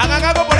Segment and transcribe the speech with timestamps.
[0.00, 0.57] Hagan algo por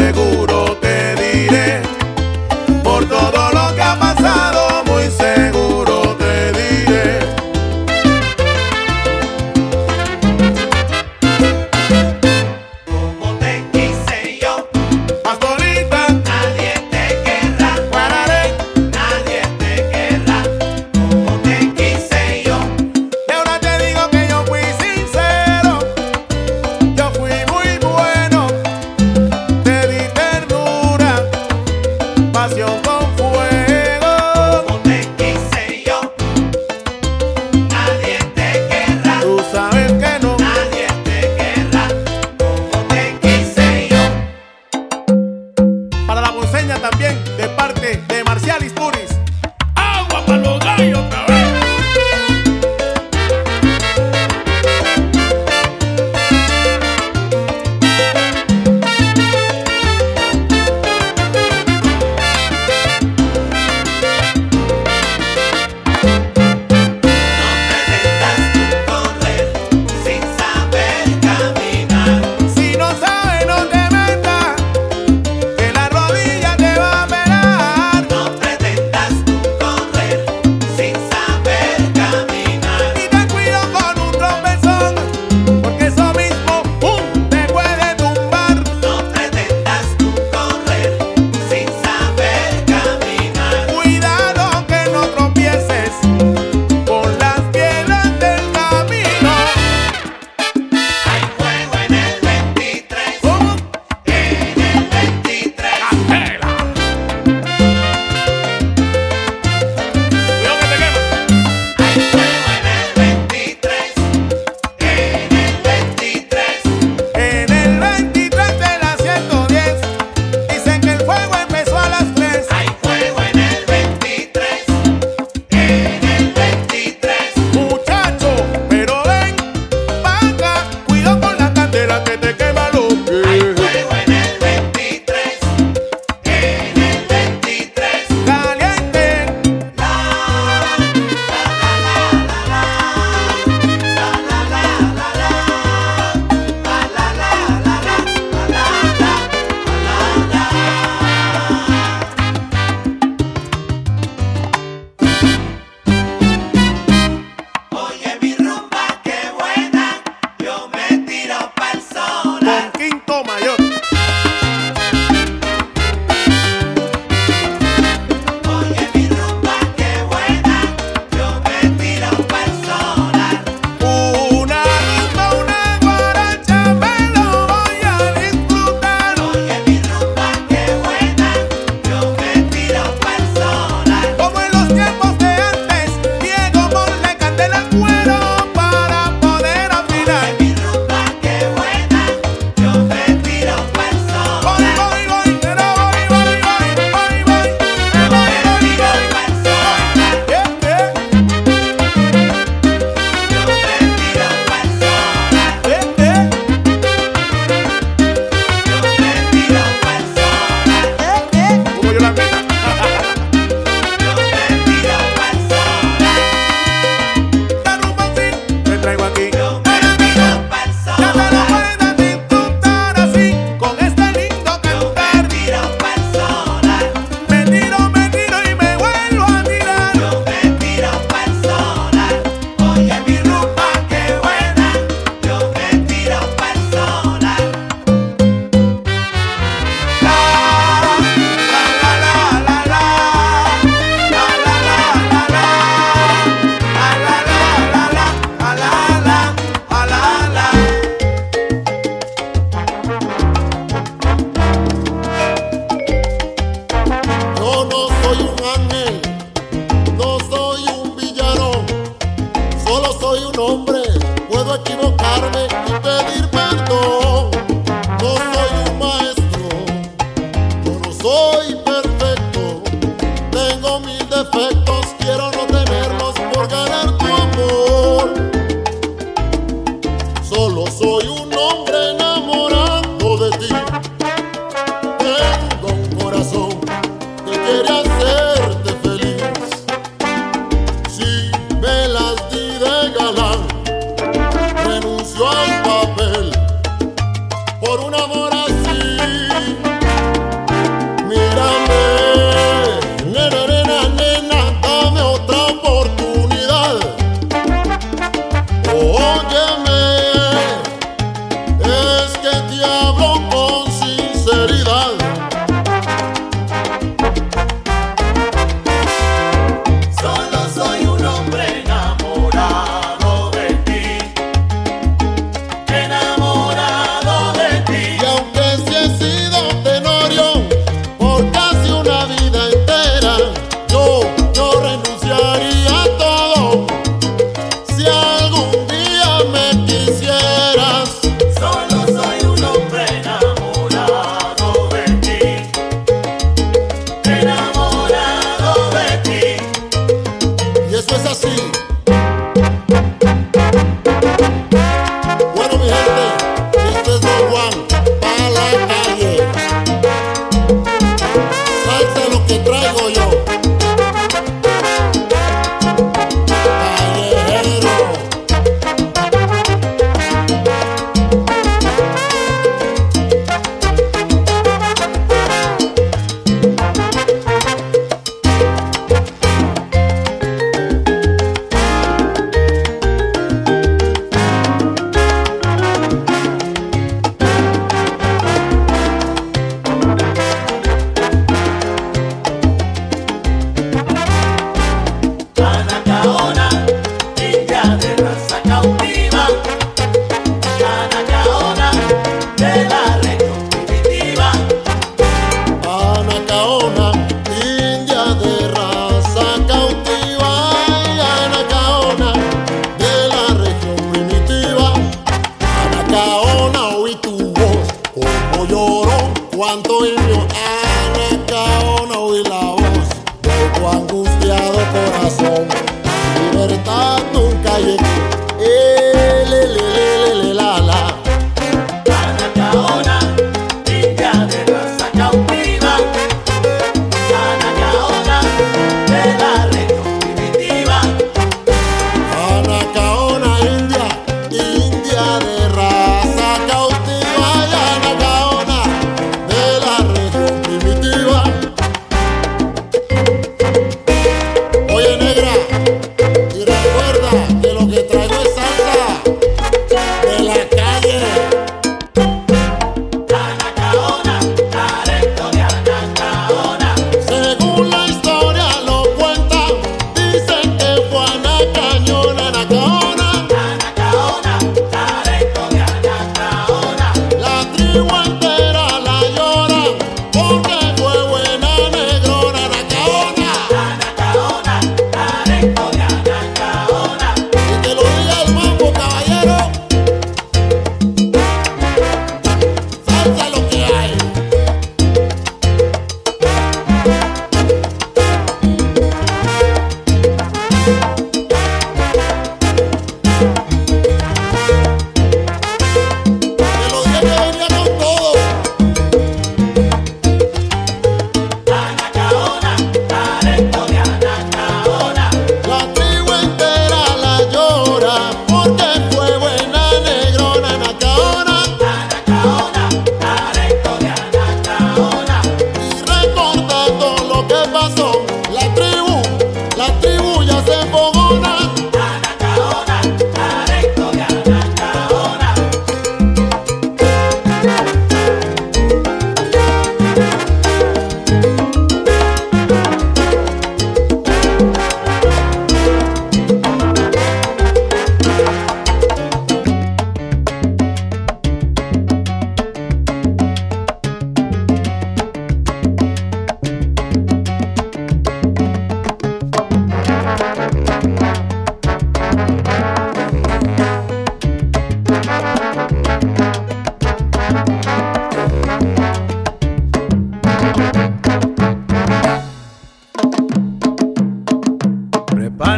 [0.00, 0.39] 되고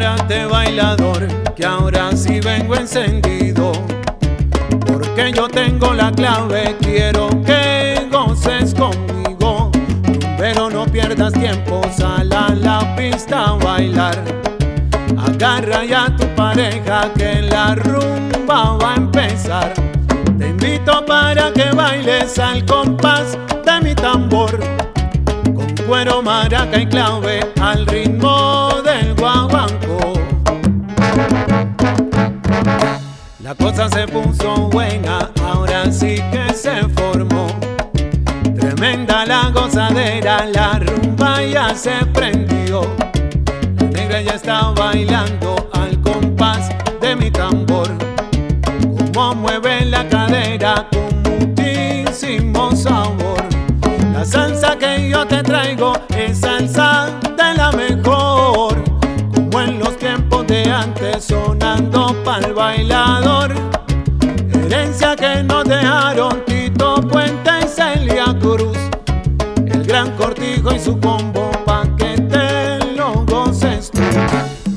[0.02, 3.70] Prepárate bailador, que ahora sí vengo encendido.
[4.84, 9.70] Porque yo tengo la clave, quiero que goces conmigo.
[10.36, 14.16] Pero no pierdas tiempo, sal a la pista a bailar.
[15.16, 19.72] Agarra ya a tu pareja que la rumba va a empezar.
[20.36, 24.58] Te invito para que bailes al compás de mi tambor.
[25.54, 29.81] Con cuero, maraca y clave al ritmo del guaguancó.
[33.52, 37.48] La cosa se puso buena, ahora sí que se formó.
[38.58, 42.80] Tremenda la gozadera, la rumba ya se prendió.
[43.78, 46.70] La negra ya está bailando al compás
[47.02, 47.90] de mi tambor.
[49.12, 53.44] Como mueve la cadera con muchísimo sabor.
[54.14, 58.82] La salsa que yo te traigo es salsa de la mejor.
[59.34, 63.41] Como en los tiempos de antes sonando pa'l bailador
[65.44, 68.76] nos dejaron Tito Puente y Celia Cruz.
[69.66, 74.00] El gran cortijo y su combo pa' que te lo goces tú.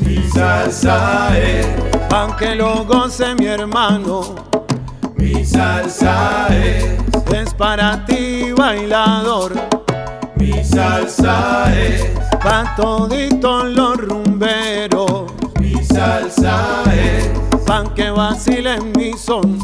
[0.02, 1.62] Mi salsa eh.
[1.62, 1.98] es.
[2.08, 4.36] Pa' que lo goce mi hermano.
[5.16, 7.00] Mi salsa es.
[7.34, 9.54] Es para ti, bailador.
[10.36, 12.06] Mi salsa es.
[12.44, 15.32] Pa' toditos los rumberos.
[15.60, 19.60] Mi salsa es pan que vacile mi son.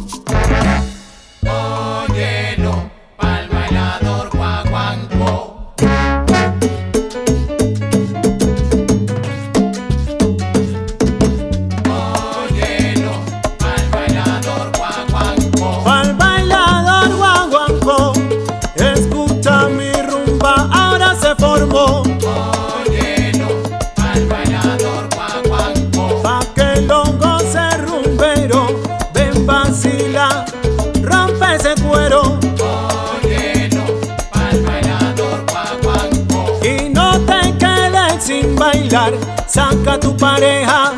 [40.21, 40.93] pareja,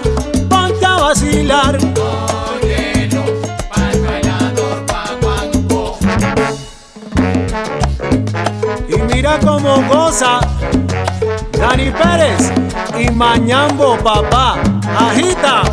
[0.50, 1.78] ponte a vacilar.
[8.90, 10.42] Y mira cómo goza
[11.58, 12.52] Dani Pérez
[13.00, 14.58] y Mañambo, papá.
[15.00, 15.64] Agita.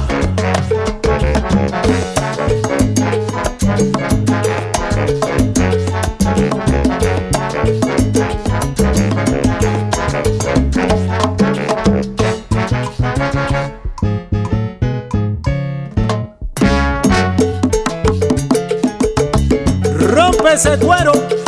[20.53, 21.40] ese cuero.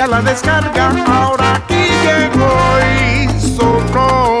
[0.00, 2.56] ya la descarga, ahora aquí llegó
[2.96, 4.40] y sonó.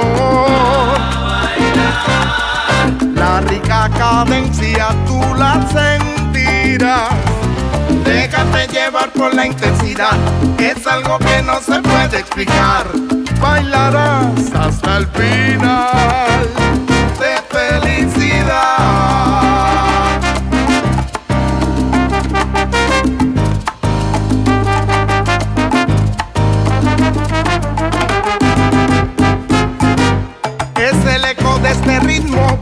[3.14, 7.10] La rica cadencia tú la sentirás.
[8.06, 10.16] Déjate llevar por la intensidad,
[10.58, 12.86] es algo que no se puede explicar.
[13.38, 16.48] Bailarás hasta el final
[17.20, 19.09] de felicidad.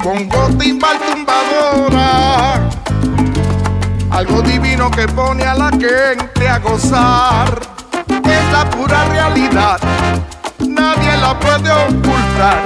[0.02, 2.70] Pongo timbal tumbadora,
[4.10, 7.60] algo divino que pone a la gente a gozar.
[8.08, 9.78] Es la pura realidad,
[10.60, 12.58] nadie la puede ocultar.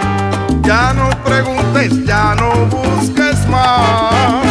[0.62, 4.44] Ya no preguntes, ya no busques más.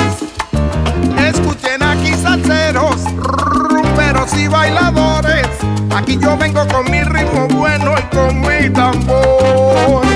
[1.18, 5.48] Escuchen aquí salseros, rumberos y bailadores.
[5.96, 10.11] Aquí yo vengo con mi ritmo bueno y con mi tambor.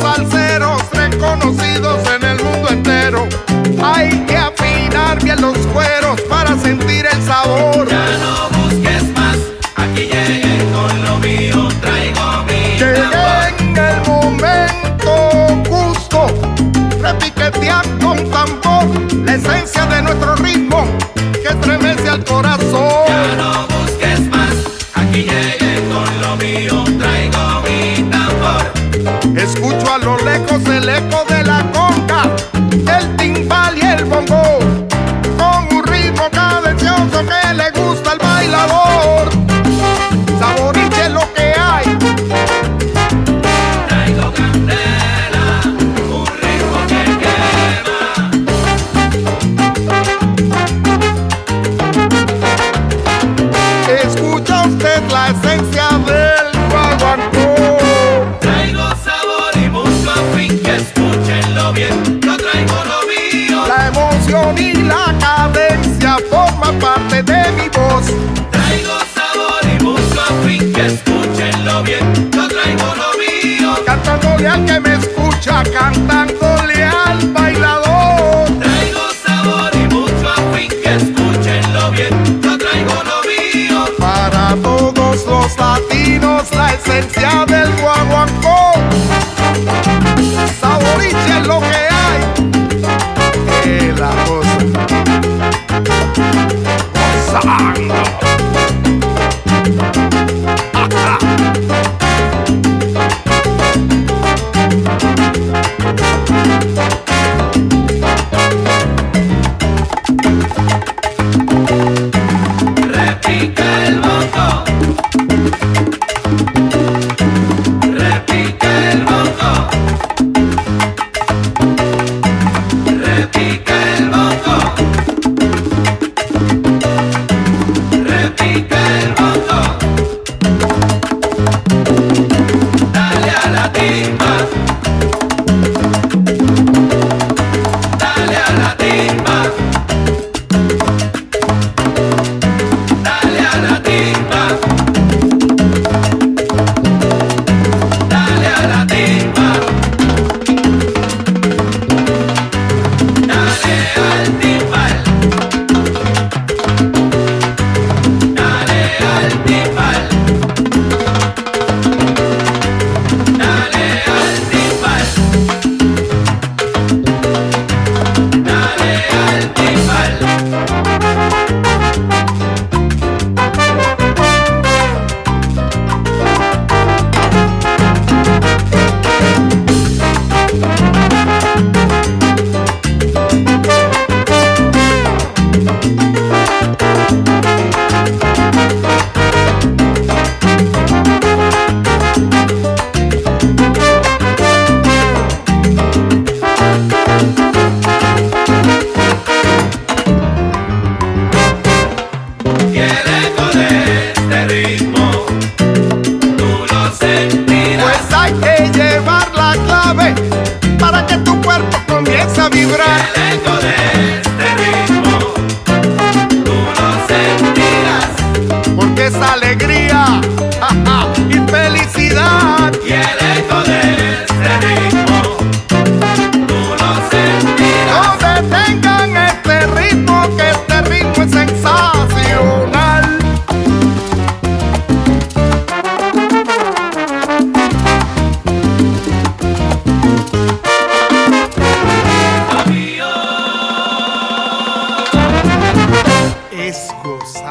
[0.00, 0.23] Salud.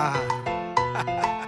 [0.06, 1.40] Ah.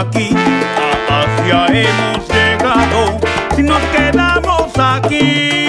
[0.00, 0.30] aquí,
[1.08, 1.24] a
[1.68, 3.18] hemos llegado,
[3.54, 5.63] si nos quedamos aquí.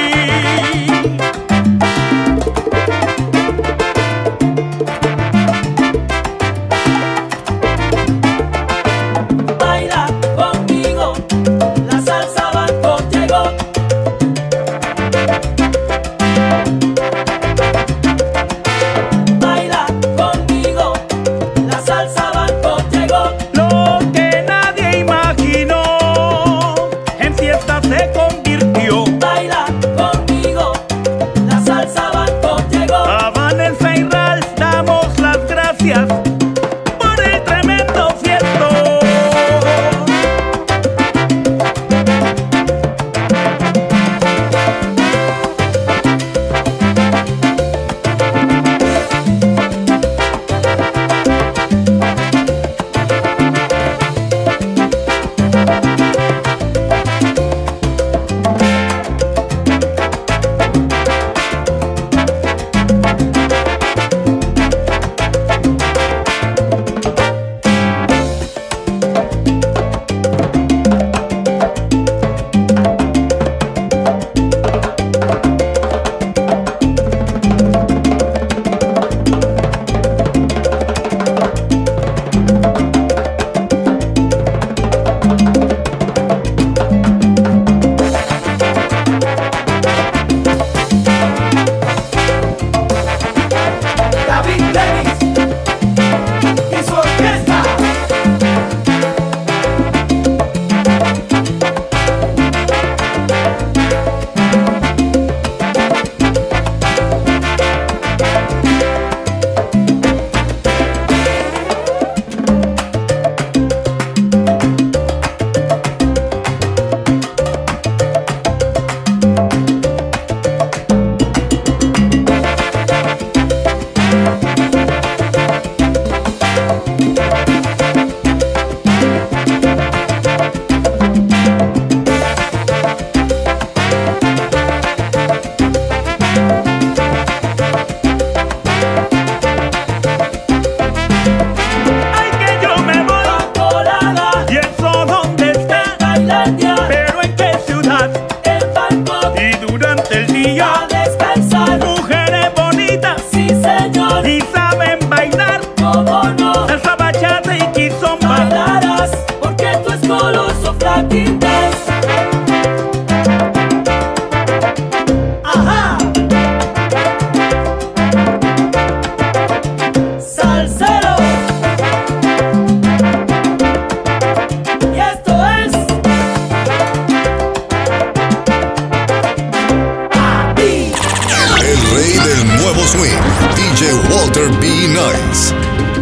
[183.56, 184.88] DJ Walter B.
[184.88, 185.95] Nice.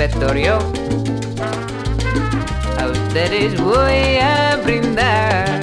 [0.00, 0.04] A
[2.86, 5.60] ustedes voy a brindar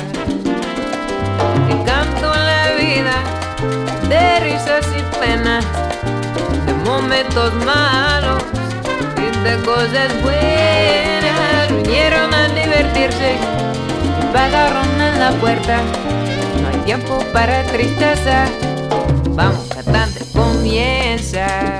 [1.70, 3.14] el canto a la vida
[4.10, 5.64] de risas y penas,
[6.66, 8.44] de momentos malos
[9.16, 11.72] y de cosas buenas.
[11.72, 13.38] Vinieron a divertirse,
[14.34, 15.82] pagaron en la puerta.
[16.62, 18.50] No hay tiempo para tristeza.
[19.30, 21.74] Vamos, cantante, comienza.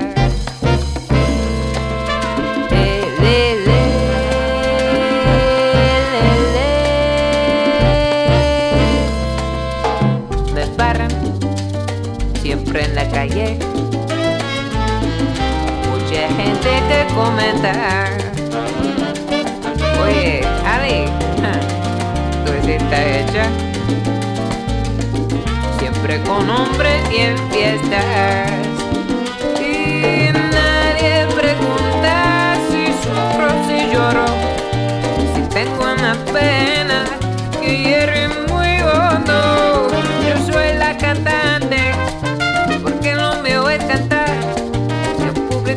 [15.90, 18.08] Mucha gente que comenta.
[20.02, 21.04] Oye, Ale,
[22.46, 23.44] tu está hecha.
[25.78, 28.65] Siempre con hombres y en fiestas.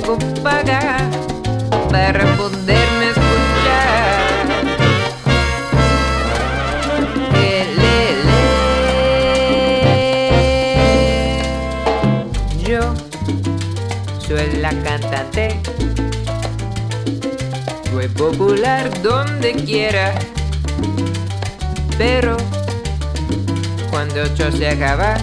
[0.09, 4.45] debo para poderme escuchar?
[7.35, 7.65] Eh.
[12.65, 12.93] Yo
[14.19, 15.59] soy la cantante,
[17.91, 20.13] soy popular donde quiera,
[21.97, 22.37] pero
[23.91, 25.17] cuando yo se acaba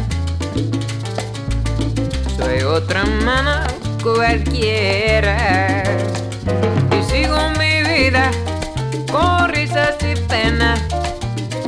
[2.36, 3.65] soy otra mano
[4.14, 5.82] cualquiera.
[6.92, 8.30] Y sigo mi vida
[9.10, 10.80] con risas y penas,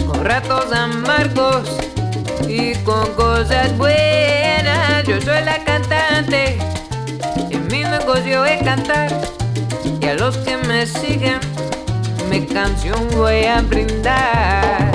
[0.07, 1.68] con ratos amargos
[2.47, 5.05] y con cosas buenas.
[5.07, 6.59] Yo soy la cantante
[7.51, 9.11] y mi negocio es cantar.
[10.01, 11.41] Y a los que me siguen,
[12.30, 14.88] mi canción voy a brindar.